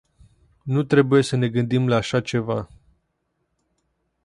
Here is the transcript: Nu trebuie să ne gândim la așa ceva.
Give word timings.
Nu 0.63 0.83
trebuie 0.83 1.23
să 1.23 1.35
ne 1.35 1.49
gândim 1.49 1.87
la 1.87 1.95
așa 1.95 2.21
ceva. 2.21 2.67